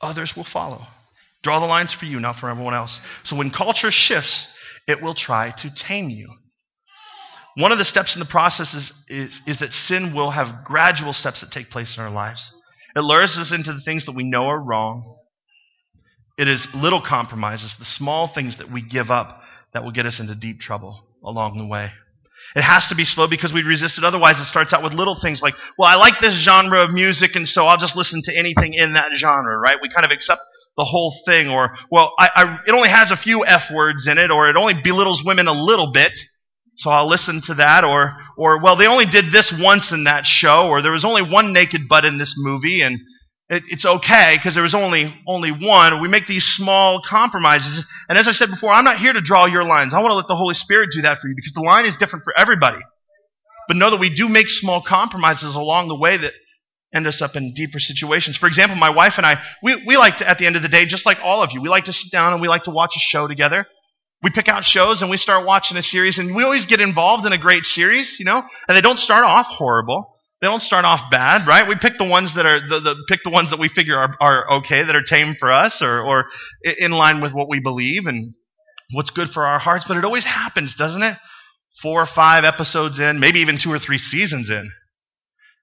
[0.00, 0.82] Others will follow.
[1.42, 3.00] Draw the lines for you, not for everyone else.
[3.22, 4.48] So when culture shifts,
[4.86, 6.34] it will try to tame you.
[7.58, 11.12] One of the steps in the process is, is, is, that sin will have gradual
[11.12, 12.52] steps that take place in our lives.
[12.94, 15.16] It lures us into the things that we know are wrong.
[16.38, 19.42] It is little compromises, the small things that we give up
[19.74, 21.90] that will get us into deep trouble along the way.
[22.54, 24.04] It has to be slow because we resist it.
[24.04, 27.34] Otherwise, it starts out with little things like, well, I like this genre of music,
[27.34, 29.78] and so I'll just listen to anything in that genre, right?
[29.82, 30.42] We kind of accept
[30.76, 31.48] the whole thing.
[31.48, 34.54] Or, well, I, I, it only has a few F words in it, or it
[34.54, 36.16] only belittles women a little bit.
[36.78, 37.84] So I'll listen to that.
[37.84, 41.22] Or, or, well, they only did this once in that show, or there was only
[41.22, 42.98] one naked butt in this movie, and
[43.48, 46.00] it, it's okay because there was only, only one.
[46.00, 47.84] We make these small compromises.
[48.08, 49.92] And as I said before, I'm not here to draw your lines.
[49.92, 51.96] I want to let the Holy Spirit do that for you because the line is
[51.96, 52.78] different for everybody.
[53.66, 56.32] But know that we do make small compromises along the way that
[56.94, 58.36] end us up in deeper situations.
[58.36, 60.68] For example, my wife and I, we, we like to, at the end of the
[60.68, 62.70] day, just like all of you, we like to sit down and we like to
[62.70, 63.66] watch a show together.
[64.22, 67.24] We pick out shows and we start watching a series and we always get involved
[67.24, 70.14] in a great series, you know, and they don't start off horrible.
[70.40, 71.66] They don't start off bad, right?
[71.66, 74.14] We pick the ones that are the, the pick the ones that we figure are,
[74.20, 76.26] are okay, that are tame for us, or or
[76.62, 78.34] in line with what we believe and
[78.92, 79.84] what's good for our hearts.
[79.86, 81.16] But it always happens, doesn't it?
[81.82, 84.70] Four or five episodes in, maybe even two or three seasons in,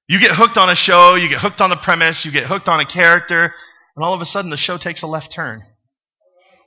[0.07, 2.67] you get hooked on a show, you get hooked on the premise, you get hooked
[2.67, 3.53] on a character,
[3.95, 5.63] and all of a sudden the show takes a left turn.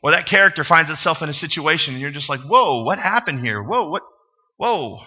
[0.02, 3.40] Or that character finds itself in a situation and you're just like, whoa, what happened
[3.40, 3.62] here?
[3.62, 4.02] Whoa, what?
[4.56, 5.00] Whoa.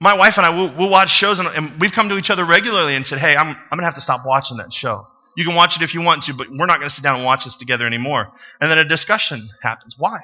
[0.00, 2.44] My wife and I will we'll watch shows and, and, we've come to each other
[2.44, 5.06] regularly and said, hey, I'm, I'm going to have to stop watching that show.
[5.36, 7.16] You can watch it if you want to, but we're not going to sit down
[7.16, 8.32] and watch this together anymore.
[8.60, 9.94] And then a discussion happens.
[9.98, 10.20] Why?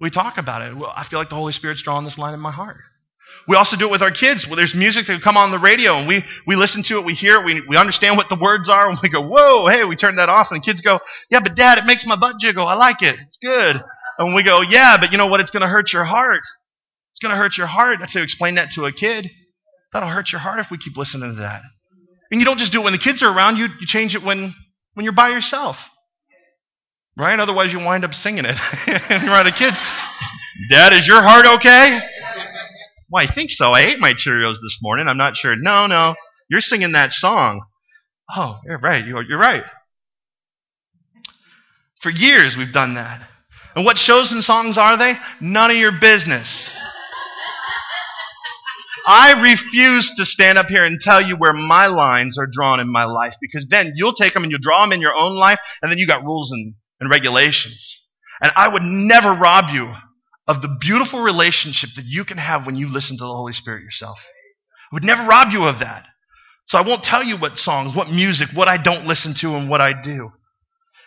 [0.00, 0.76] We talk about it.
[0.76, 2.78] Well, I feel like the Holy Spirit's drawing this line in my heart.
[3.48, 4.46] We also do it with our kids.
[4.46, 7.14] Well, there's music that come on the radio and we, we listen to it, we
[7.14, 9.96] hear it, we, we understand what the words are, and we go, whoa, hey, we
[9.96, 12.66] turn that off, and the kids go, yeah, but dad, it makes my butt jiggle.
[12.66, 13.18] I like it.
[13.20, 13.82] It's good.
[14.18, 15.40] And we go, yeah, but you know what?
[15.40, 16.42] It's going to hurt your heart.
[17.12, 18.00] It's going to hurt your heart.
[18.00, 19.30] That's to explain that to a kid.
[19.92, 21.62] That'll hurt your heart if we keep listening to that.
[22.30, 24.22] And you don't just do it when the kids are around, you, you change it
[24.22, 24.54] when,
[24.92, 25.88] when you're by yourself.
[27.16, 27.38] Right?
[27.40, 28.58] Otherwise, you wind up singing it.
[28.86, 29.72] and you're around a kid.
[30.68, 31.98] Dad, is your heart okay?
[33.10, 33.72] Well, I think so.
[33.72, 35.08] I ate my Cheerios this morning.
[35.08, 35.56] I'm not sure.
[35.56, 36.14] No, no.
[36.50, 37.62] You're singing that song.
[38.34, 39.04] Oh, you're right.
[39.04, 39.64] You're right.
[42.00, 43.26] For years, we've done that.
[43.74, 45.14] And what shows and songs are they?
[45.40, 46.74] None of your business.
[49.06, 52.92] I refuse to stand up here and tell you where my lines are drawn in
[52.92, 55.58] my life because then you'll take them and you'll draw them in your own life
[55.80, 58.04] and then you got rules and, and regulations.
[58.42, 59.94] And I would never rob you
[60.48, 63.84] of the beautiful relationship that you can have when you listen to the Holy Spirit
[63.84, 64.18] yourself.
[64.90, 66.06] I would never rob you of that.
[66.64, 69.68] So I won't tell you what songs, what music, what I don't listen to, and
[69.68, 70.32] what I do.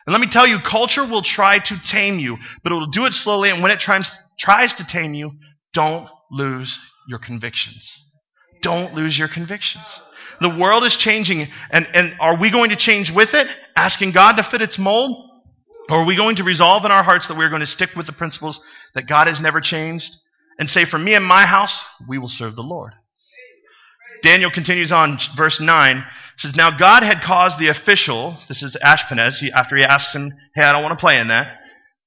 [0.06, 3.06] And let me tell you, culture will try to tame you, but it will do
[3.06, 5.32] it slowly, and when it tries, tries to tame you,
[5.74, 7.98] don't lose your convictions.
[8.62, 9.86] Don't lose your convictions.
[10.40, 13.48] The world is changing, and, and are we going to change with it?
[13.76, 15.31] Asking God to fit its mold?
[15.92, 18.06] Or are we going to resolve in our hearts that we're going to stick with
[18.06, 18.62] the principles
[18.96, 20.16] that God has never changed
[20.58, 22.94] and say, for me and my house, we will serve the Lord?
[24.24, 26.06] Daniel continues on, verse 9,
[26.38, 30.32] says, Now God had caused the official, this is Ashpenaz, he, after he asks him,
[30.56, 31.58] Hey, I don't want to play in that,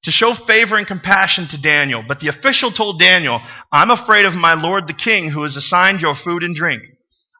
[0.04, 2.02] to show favor and compassion to Daniel.
[2.06, 6.00] But the official told Daniel, I'm afraid of my lord the king who has assigned
[6.00, 6.82] your food and drink.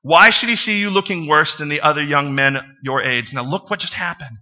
[0.03, 3.33] Why should he see you looking worse than the other young men your age?
[3.33, 4.37] Now look what just happened.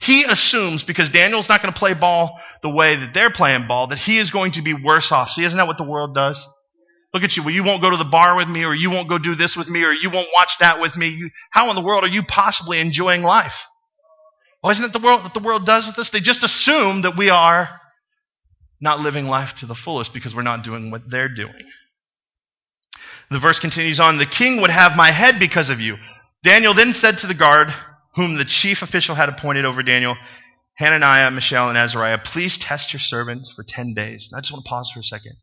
[0.00, 3.88] He assumes because Daniel's not going to play ball the way that they're playing ball,
[3.88, 5.30] that he is going to be worse off.
[5.30, 6.46] See, isn't that what the world does?
[7.14, 7.42] Look at you.
[7.42, 9.56] Well, you won't go to the bar with me, or you won't go do this
[9.56, 11.08] with me, or you won't watch that with me.
[11.08, 13.64] You, how in the world are you possibly enjoying life?
[14.62, 16.10] Well, isn't it the world that the world does with us?
[16.10, 17.80] They just assume that we are
[18.80, 21.54] not living life to the fullest because we're not doing what they're doing.
[23.30, 25.96] The verse continues on, the king would have my head because of you.
[26.42, 27.72] Daniel then said to the guard,
[28.16, 30.16] whom the chief official had appointed over Daniel,
[30.74, 34.32] Hananiah, Mishael, and Azariah, please test your servants for 10 days.
[34.34, 35.36] I just want to pause for a second.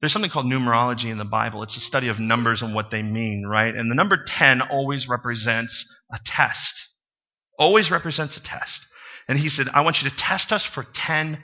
[0.00, 1.62] There's something called numerology in the Bible.
[1.62, 3.74] It's a study of numbers and what they mean, right?
[3.74, 6.88] And the number 10 always represents a test.
[7.58, 8.86] Always represents a test.
[9.28, 11.42] And he said, I want you to test us for 10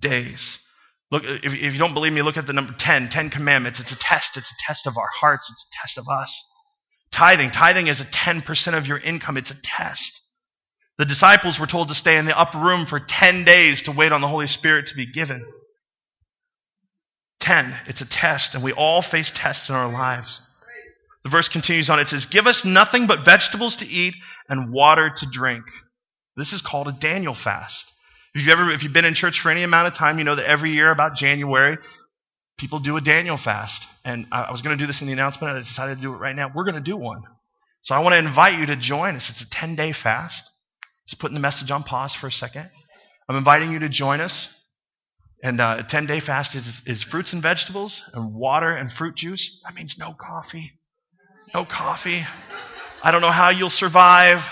[0.00, 0.58] days.
[1.10, 3.80] Look, if, if you don't believe me, look at the number 10, 10 commandments.
[3.80, 4.36] It's a test.
[4.36, 5.50] It's a test of our hearts.
[5.50, 6.42] It's a test of us.
[7.14, 7.52] Tithing.
[7.52, 9.36] Tithing is a 10% of your income.
[9.36, 10.20] It's a test.
[10.98, 14.10] The disciples were told to stay in the upper room for 10 days to wait
[14.10, 15.46] on the Holy Spirit to be given.
[17.38, 17.72] 10.
[17.86, 20.40] It's a test, and we all face tests in our lives.
[21.22, 22.00] The verse continues on.
[22.00, 24.14] It says, Give us nothing but vegetables to eat
[24.48, 25.64] and water to drink.
[26.36, 27.92] This is called a Daniel fast.
[28.34, 30.34] If you've ever, if you've been in church for any amount of time, you know
[30.34, 31.78] that every year about January,
[32.58, 33.86] people do a Daniel fast.
[34.04, 36.18] And I was going to do this in the announcement, I decided to do it
[36.18, 36.50] right now.
[36.54, 37.22] We're going to do one.
[37.82, 39.30] So I want to invite you to join us.
[39.30, 40.50] It's a 10 day fast.
[41.06, 42.70] Just putting the message on pause for a second.
[43.28, 44.48] I'm inviting you to join us.
[45.42, 49.16] And uh, a 10 day fast is, is fruits and vegetables and water and fruit
[49.16, 49.60] juice.
[49.64, 50.72] That means no coffee.
[51.52, 52.24] No coffee.
[53.02, 54.42] I don't know how you'll survive.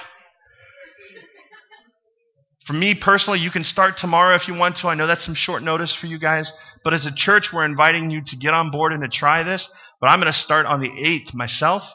[2.66, 4.88] For me personally, you can start tomorrow if you want to.
[4.88, 6.52] I know that's some short notice for you guys.
[6.84, 9.68] But as a church, we're inviting you to get on board and to try this.
[10.00, 11.92] But I'm going to start on the 8th myself.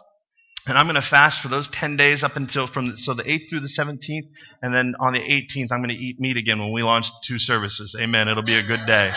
[0.66, 3.24] And I'm going to fast for those 10 days up until from the, so the
[3.24, 4.28] 8th through the 17th.
[4.62, 7.40] And then on the 18th, I'm going to eat meat again when we launch two
[7.40, 7.96] services.
[8.00, 8.28] Amen.
[8.28, 9.14] It'll be a good day.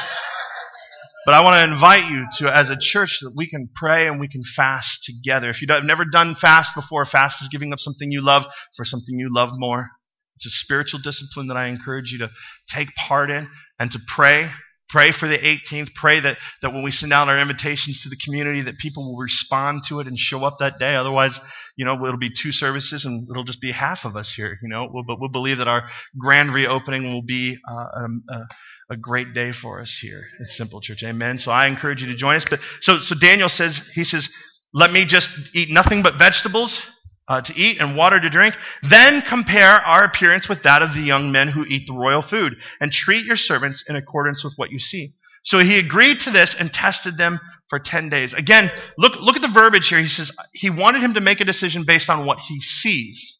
[1.26, 4.18] But I want to invite you to, as a church, that we can pray and
[4.18, 5.50] we can fast together.
[5.50, 9.18] If you've never done fast before, fast is giving up something you love for something
[9.18, 9.90] you love more.
[10.37, 12.30] It's a spiritual discipline that I encourage you to
[12.66, 14.50] take part in and to pray.
[14.90, 15.94] Pray for the 18th.
[15.94, 19.18] Pray that, that when we send out our invitations to the community, that people will
[19.18, 20.96] respond to it and show up that day.
[20.96, 21.38] Otherwise,
[21.76, 24.68] you know, it'll be two services and it'll just be half of us here, you
[24.68, 24.88] know.
[24.92, 29.33] We'll, but we'll believe that our grand reopening will be uh, um, a, a great
[29.33, 31.05] day for us here at Simple Church.
[31.05, 31.38] Amen.
[31.38, 32.44] So I encourage you to join us.
[32.48, 34.29] But so, so Daniel says, he says,
[34.74, 36.85] let me just eat nothing but vegetables
[37.30, 38.56] uh, to eat and water to drink.
[38.82, 42.56] Then compare our appearance with that of the young men who eat the royal food,
[42.80, 45.14] and treat your servants in accordance with what you see.
[45.44, 48.34] So he agreed to this and tested them for 10 days.
[48.34, 50.00] Again, look, look at the verbiage here.
[50.00, 53.38] He says he wanted him to make a decision based on what he sees,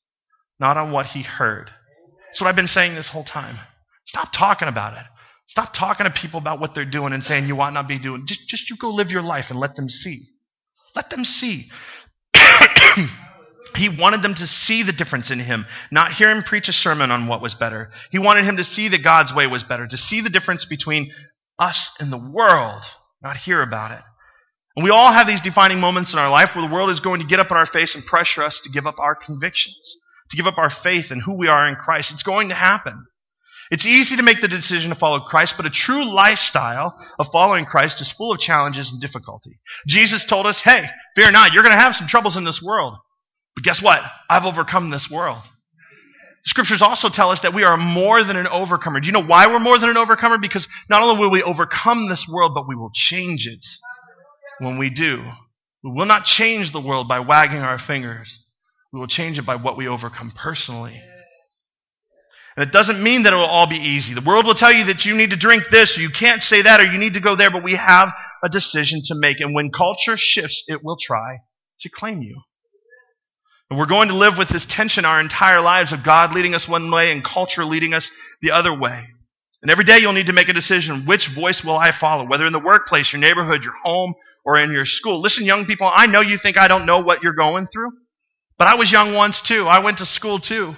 [0.61, 1.68] not on what he heard.
[2.26, 3.59] That's what I've been saying this whole time.
[4.07, 5.05] Stop talking about it.
[5.46, 8.24] Stop talking to people about what they're doing and saying you ought not be doing.
[8.24, 10.20] Just, just you go live your life and let them see.
[10.94, 11.68] Let them see.
[13.77, 17.11] He wanted them to see the difference in him, not hear him preach a sermon
[17.11, 17.91] on what was better.
[18.11, 21.13] He wanted him to see that God's way was better, to see the difference between
[21.59, 22.83] us and the world,
[23.23, 24.03] not hear about it.
[24.77, 27.21] And we all have these defining moments in our life where the world is going
[27.21, 29.97] to get up in our face and pressure us to give up our convictions,
[30.31, 32.13] to give up our faith in who we are in Christ.
[32.13, 33.07] It's going to happen.
[33.71, 37.65] It's easy to make the decision to follow Christ, but a true lifestyle of following
[37.65, 39.61] Christ is full of challenges and difficulty.
[39.87, 42.97] Jesus told us, hey, fear not, you're going to have some troubles in this world.
[43.55, 44.03] But guess what?
[44.29, 45.43] I've overcome this world.
[46.45, 49.01] Scriptures also tell us that we are more than an overcomer.
[49.01, 50.39] Do you know why we're more than an overcomer?
[50.39, 53.67] Because not only will we overcome this world, but we will change it
[54.59, 55.23] when we do.
[55.85, 58.47] We will not change the world by wagging our fingers.
[58.93, 61.01] We will change it by what we overcome personally.
[62.57, 64.15] And it doesn't mean that it will all be easy.
[64.15, 66.63] The world will tell you that you need to drink this, or you can't say
[66.63, 69.41] that, or you need to go there, but we have a decision to make.
[69.41, 71.39] And when culture shifts, it will try
[71.81, 72.41] to claim you.
[73.71, 76.69] And we're going to live with this tension our entire lives of God leading us
[76.69, 78.11] one way and culture leading us
[78.43, 79.07] the other way.
[79.63, 81.07] And every day you'll need to make a decision.
[81.07, 82.27] Which voice will I follow?
[82.27, 85.21] Whether in the workplace, your neighborhood, your home, or in your school.
[85.21, 87.91] Listen, young people, I know you think I don't know what you're going through,
[88.59, 89.69] but I was young once too.
[89.69, 90.75] I went to school too.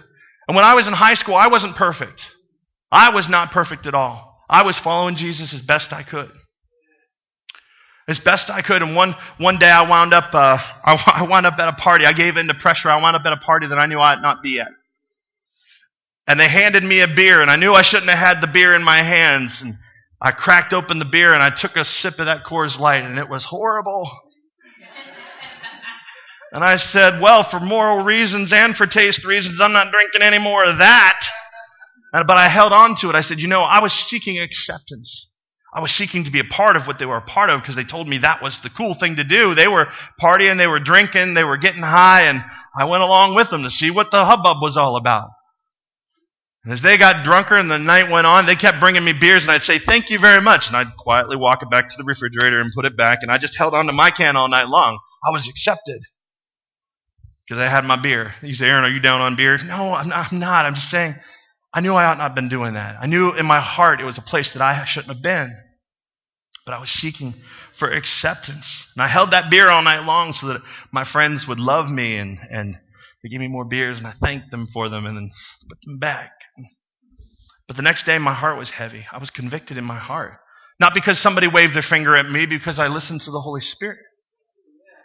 [0.49, 2.31] And when I was in high school, I wasn't perfect.
[2.91, 4.37] I was not perfect at all.
[4.51, 6.31] I was following Jesus as best I could
[8.09, 8.83] as best I could.
[8.83, 12.07] And one, one day I wound up, uh, I, I wound up at a party.
[12.07, 12.89] I gave in to pressure.
[12.89, 14.69] I wound up at a party that I knew I'd not be at.
[16.27, 18.75] And they handed me a beer, and I knew I shouldn't have had the beer
[18.75, 19.61] in my hands.
[19.61, 19.77] And
[20.21, 23.19] I cracked open the beer, and I took a sip of that Coors Light, and
[23.19, 24.09] it was horrible.
[26.55, 30.39] And I said, well, for moral reasons and for taste reasons, I'm not drinking any
[30.39, 31.27] more of that.
[32.13, 33.15] But I held on to it.
[33.15, 35.32] I said, you know, I was seeking acceptance.
[35.75, 37.77] I was seeking to be a part of what they were a part of because
[37.77, 39.55] they told me that was the cool thing to do.
[39.55, 39.89] They were
[40.21, 42.45] partying, they were drinking, they were getting high, and
[42.77, 45.31] I went along with them to see what the hubbub was all about.
[46.65, 49.43] And as they got drunker and the night went on, they kept bringing me beers,
[49.45, 50.69] and I'd say, Thank you very much.
[50.69, 53.39] And I'd quietly walk it back to the refrigerator and put it back, and I
[53.39, 54.99] just held on to my can all night long.
[55.27, 56.03] I was accepted
[57.47, 58.35] because I had my beer.
[58.43, 59.59] You say, Aaron, are you down on beer?
[59.65, 60.33] No, I'm not.
[60.33, 60.65] I'm, not.
[60.67, 61.15] I'm just saying
[61.75, 62.97] I knew I ought not have been doing that.
[63.01, 65.57] I knew in my heart it was a place that I shouldn't have been.
[66.65, 67.35] But I was seeking
[67.75, 68.87] for acceptance.
[68.95, 72.19] And I held that beer all night long so that my friends would love me
[72.19, 72.79] and, and
[73.23, 75.31] they give me more beers and I thanked them for them and then
[75.69, 76.31] put them back.
[77.67, 79.07] But the next day my heart was heavy.
[79.11, 80.39] I was convicted in my heart.
[80.81, 83.99] Not because somebody waved their finger at me, because I listened to the Holy Spirit.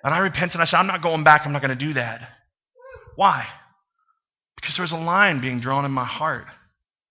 [0.04, 0.60] And I repented.
[0.60, 1.46] I said, I'm not going back.
[1.46, 2.28] I'm not going to do that.
[3.16, 3.46] Why?
[4.56, 6.46] Because there was a line being drawn in my heart.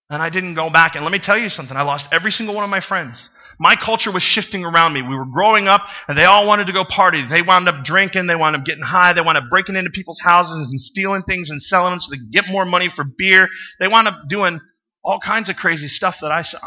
[0.09, 0.95] And I didn't go back.
[0.95, 1.77] And let me tell you something.
[1.77, 3.29] I lost every single one of my friends.
[3.59, 5.01] My culture was shifting around me.
[5.01, 7.25] We were growing up and they all wanted to go party.
[7.25, 8.27] They wound up drinking.
[8.27, 9.13] They wound up getting high.
[9.13, 12.17] They wound up breaking into people's houses and stealing things and selling them so they
[12.17, 13.47] could get more money for beer.
[13.79, 14.59] They wound up doing
[15.03, 16.59] all kinds of crazy stuff that I saw.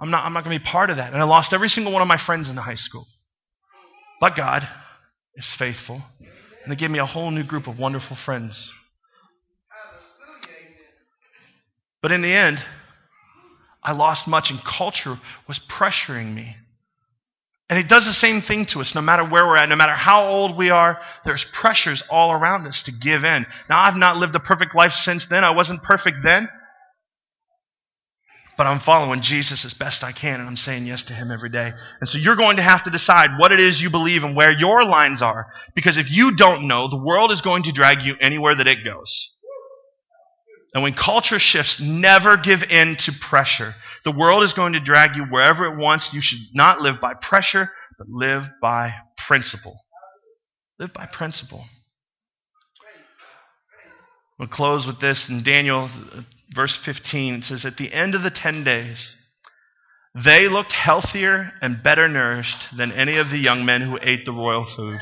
[0.00, 1.12] I'm not, I'm not going to be part of that.
[1.12, 3.06] And I lost every single one of my friends in high school.
[4.20, 4.68] But God
[5.36, 6.02] is faithful.
[6.18, 8.72] And they gave me a whole new group of wonderful friends.
[12.02, 12.62] But in the end,
[13.86, 15.16] I lost much, and culture
[15.46, 16.56] was pressuring me.
[17.70, 19.92] And it does the same thing to us no matter where we're at, no matter
[19.92, 23.46] how old we are, there's pressures all around us to give in.
[23.70, 25.44] Now, I've not lived a perfect life since then.
[25.44, 26.48] I wasn't perfect then.
[28.56, 31.50] But I'm following Jesus as best I can, and I'm saying yes to Him every
[31.50, 31.72] day.
[32.00, 34.50] And so you're going to have to decide what it is you believe and where
[34.50, 35.46] your lines are.
[35.76, 38.84] Because if you don't know, the world is going to drag you anywhere that it
[38.84, 39.35] goes.
[40.76, 43.74] And when culture shifts, never give in to pressure.
[44.04, 46.12] The world is going to drag you wherever it wants.
[46.12, 49.74] You should not live by pressure, but live by principle.
[50.78, 51.64] Live by principle.
[54.38, 56.20] We'll close with this in Daniel, uh,
[56.54, 57.36] verse 15.
[57.36, 59.16] It says, At the end of the 10 days,
[60.14, 64.32] they looked healthier and better nourished than any of the young men who ate the
[64.32, 65.00] royal food.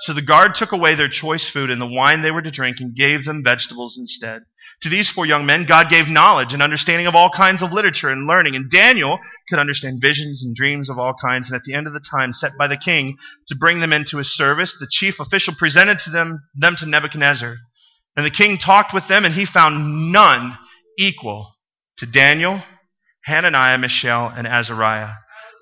[0.00, 2.78] So the guard took away their choice food and the wine they were to drink
[2.80, 4.40] and gave them vegetables instead.
[4.84, 8.10] To these four young men, God gave knowledge and understanding of all kinds of literature
[8.10, 8.54] and learning.
[8.54, 9.18] And Daniel
[9.48, 11.48] could understand visions and dreams of all kinds.
[11.48, 13.16] And at the end of the time set by the king
[13.48, 17.56] to bring them into his service, the chief official presented to them, them to Nebuchadnezzar.
[18.14, 20.52] And the king talked with them, and he found none
[20.98, 21.54] equal
[21.96, 22.60] to Daniel,
[23.24, 25.14] Hananiah, Mishael, and Azariah.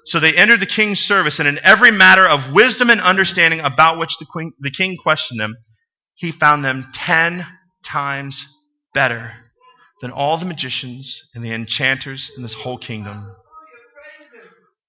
[0.05, 4.01] So they entered the king's service, and in every matter of wisdom and understanding about
[4.01, 5.55] which the, queen, the king questioned them,
[6.15, 7.47] he found them ten
[7.85, 8.53] times
[8.95, 9.33] better
[10.01, 13.35] than all the magicians and the enchanters in this whole kingdom.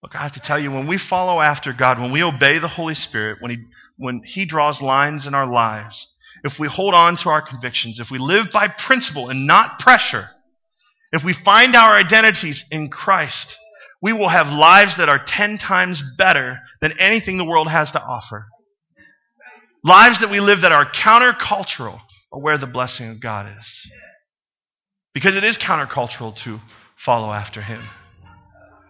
[0.02, 2.68] Look, I have to tell you, when we follow after God, when we obey the
[2.68, 3.58] Holy Spirit, when He,
[3.96, 6.08] when he draws lines in our lives,
[6.44, 10.28] if we hold on to our convictions, if we live by principle and not pressure,
[11.14, 13.56] if we find our identities in Christ,
[14.02, 18.04] we will have lives that are ten times better than anything the world has to
[18.04, 18.48] offer.
[19.86, 22.02] Lives that we live that are countercultural
[22.34, 23.88] or where the blessing of God is.
[25.14, 26.60] Because it is countercultural to
[26.98, 27.82] follow after Him.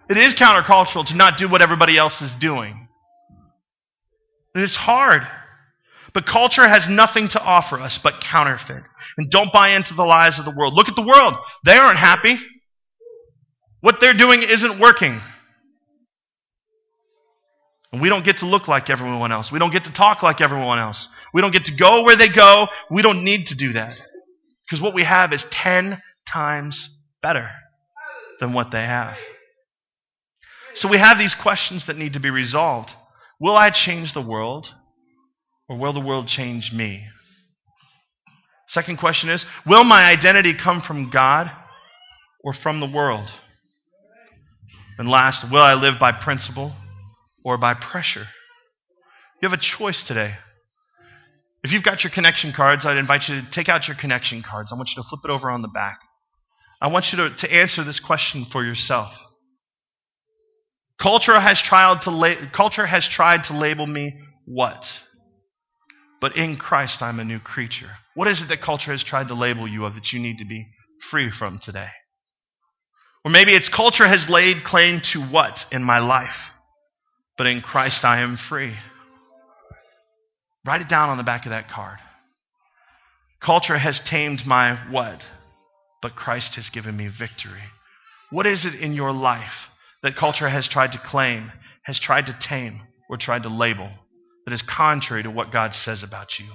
[0.09, 2.87] It is countercultural to not do what everybody else is doing.
[4.55, 5.27] It's hard.
[6.13, 8.83] But culture has nothing to offer us but counterfeit.
[9.17, 10.73] And don't buy into the lies of the world.
[10.73, 11.35] Look at the world.
[11.65, 12.37] They aren't happy.
[13.81, 15.19] What they're doing isn't working.
[17.93, 19.51] And we don't get to look like everyone else.
[19.51, 21.09] We don't get to talk like everyone else.
[21.31, 22.67] We don't get to go where they go.
[22.89, 23.95] We don't need to do that.
[24.65, 27.51] Because what we have is 10 times better
[28.39, 29.19] than what they have.
[30.73, 32.91] So we have these questions that need to be resolved.
[33.39, 34.73] Will I change the world?
[35.69, 37.05] Or will the world change me?
[38.67, 41.51] Second question is Will my identity come from God
[42.43, 43.31] or from the world?
[44.97, 46.73] And last, will I live by principle
[47.43, 48.25] or by pressure.
[49.41, 50.35] You have a choice today.
[51.63, 54.71] If you've got your connection cards, I'd invite you to take out your connection cards.
[54.71, 55.99] I want you to flip it over on the back.
[56.81, 59.17] I want you to, to answer this question for yourself.
[60.99, 64.13] Culture has tried to la- culture has tried to label me
[64.45, 64.99] what?
[66.21, 67.89] But in Christ I'm a new creature.
[68.13, 70.45] What is it that culture has tried to label you of that you need to
[70.45, 70.67] be
[70.99, 71.89] free from today?
[73.25, 76.52] Or maybe it's culture has laid claim to what in my life?
[77.37, 78.73] But in Christ I am free.
[80.65, 81.99] Write it down on the back of that card.
[83.41, 85.25] Culture has tamed my what?
[86.01, 87.63] But Christ has given me victory.
[88.29, 89.69] What is it in your life
[90.01, 91.51] that culture has tried to claim,
[91.83, 93.89] has tried to tame, or tried to label
[94.45, 96.45] that is contrary to what God says about you?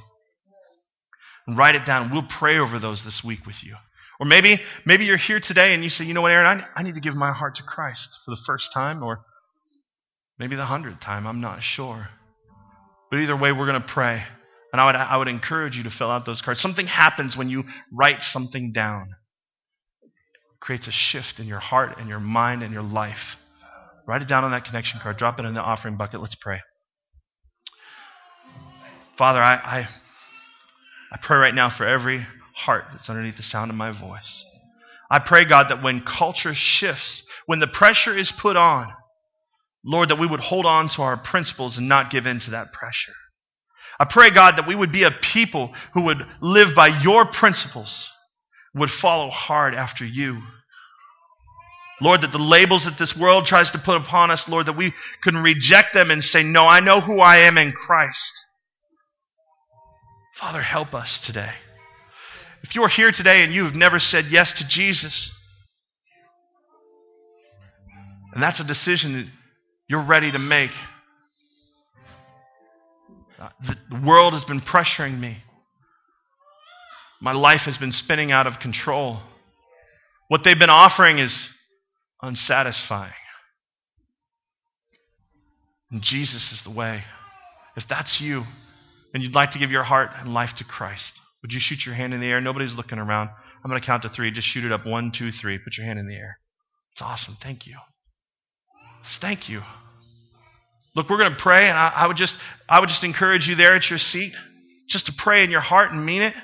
[1.47, 2.11] And write it down.
[2.11, 3.77] We'll pray over those this week with you.
[4.21, 6.83] Or maybe, maybe you're here today and you say, you know what, Aaron, I, I
[6.83, 9.21] need to give my heart to Christ for the first time, or
[10.39, 12.09] Maybe the hundredth time, I'm not sure.
[13.11, 14.23] But either way, we're going to pray.
[14.73, 16.61] And I would, I would encourage you to fill out those cards.
[16.61, 19.09] Something happens when you write something down.
[20.03, 23.37] It creates a shift in your heart and your mind and your life.
[24.07, 25.17] Write it down on that connection card.
[25.17, 26.21] Drop it in the offering bucket.
[26.21, 26.61] Let's pray.
[29.17, 29.89] Father, I, I,
[31.13, 32.25] I pray right now for every
[32.55, 34.45] heart that's underneath the sound of my voice.
[35.11, 38.93] I pray, God, that when culture shifts, when the pressure is put on,
[39.85, 42.73] Lord, that we would hold on to our principles and not give in to that
[42.73, 43.13] pressure.
[44.01, 48.09] I pray, God, that we would be a people who would live by your principles,
[48.75, 50.39] would follow hard after you.
[52.01, 54.95] Lord, that the labels that this world tries to put upon us, Lord, that we
[55.23, 58.33] can reject them and say, No, I know who I am in Christ.
[60.35, 61.51] Father, help us today.
[62.63, 65.35] If you're here today and you have never said yes to Jesus,
[68.33, 69.27] and that's a decision that
[69.89, 70.71] you're ready to make,
[73.91, 75.39] the world has been pressuring me.
[77.21, 79.19] My life has been spinning out of control.
[80.29, 81.49] What they've been offering is
[82.23, 83.13] unsatisfying.
[85.91, 87.03] And Jesus is the way.
[87.77, 88.45] If that's you
[89.15, 91.95] and you'd like to give your heart and life to Christ, would you shoot your
[91.95, 92.41] hand in the air?
[92.41, 93.31] Nobody's looking around.
[93.65, 94.31] I'm going to count to three.
[94.31, 94.87] Just shoot it up.
[94.87, 95.59] One, two, three.
[95.59, 96.39] Put your hand in the air.
[96.93, 97.37] It's awesome.
[97.41, 97.77] Thank you.
[99.05, 99.63] Thank you.
[100.95, 102.39] Look, we're going to pray, and I, I, would just,
[102.69, 104.35] I would just encourage you there at your seat,
[104.89, 106.35] just to pray in your heart and mean it.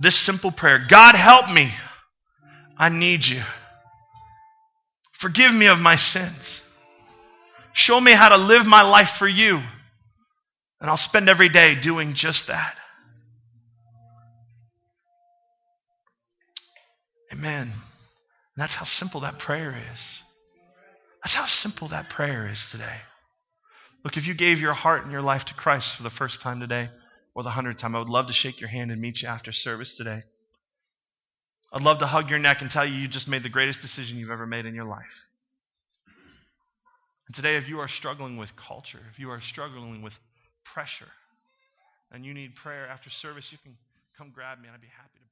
[0.00, 1.70] This simple prayer: God, help me.
[2.76, 3.42] I need you.
[5.12, 6.60] Forgive me of my sins.
[7.72, 9.62] Show me how to live my life for you.
[10.80, 12.74] And I'll spend every day doing just that.
[17.32, 17.62] Amen.
[17.62, 17.72] And
[18.56, 20.20] that's how simple that prayer is.
[21.26, 22.98] That's how simple that prayer is today.
[24.04, 26.60] Look, if you gave your heart and your life to Christ for the first time
[26.60, 26.88] today
[27.34, 29.50] or the hundredth time, I would love to shake your hand and meet you after
[29.50, 30.22] service today.
[31.72, 34.18] I'd love to hug your neck and tell you you just made the greatest decision
[34.18, 35.26] you've ever made in your life.
[37.26, 40.16] And today, if you are struggling with culture, if you are struggling with
[40.62, 41.10] pressure,
[42.12, 43.76] and you need prayer after service, you can
[44.16, 45.25] come grab me and I'd be happy to.